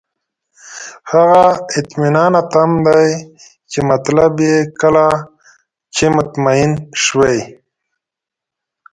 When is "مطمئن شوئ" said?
6.17-7.39